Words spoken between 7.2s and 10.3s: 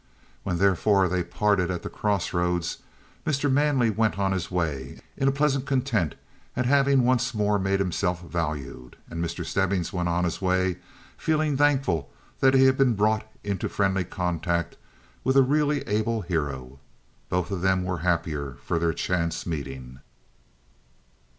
more made himself valued; and Mr. Stebbing went on